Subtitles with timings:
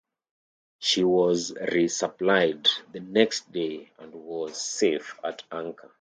[0.79, 5.89] She was resupplied the next day and was safe at anchor.